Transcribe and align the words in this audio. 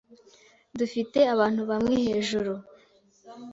Dufite 0.79 1.19
abantu 1.33 1.61
bamwe 1.69 1.95
hejuru. 2.05 2.53